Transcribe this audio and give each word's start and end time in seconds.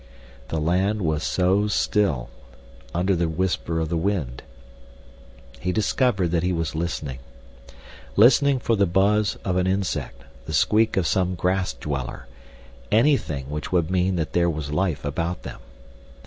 The 0.47 0.59
land 0.59 1.03
was 1.03 1.21
so 1.21 1.67
still, 1.67 2.31
under 2.91 3.15
the 3.15 3.29
whisper 3.29 3.79
of 3.79 3.89
the 3.89 3.97
wind. 3.97 4.41
He 5.59 5.71
discovered 5.71 6.29
that 6.31 6.41
he 6.41 6.51
was 6.51 6.73
listening 6.73 7.19
listening 8.15 8.57
for 8.57 8.75
the 8.75 8.87
buzz 8.87 9.37
of 9.45 9.57
an 9.57 9.67
insect, 9.67 10.23
the 10.47 10.53
squeak 10.53 10.97
of 10.97 11.05
some 11.05 11.35
grass 11.35 11.73
dweller, 11.75 12.25
anything 12.91 13.47
which 13.51 13.71
would 13.71 13.91
mean 13.91 14.15
that 14.15 14.33
there 14.33 14.49
was 14.49 14.71
life 14.71 15.05
about 15.05 15.43
them. 15.43 15.59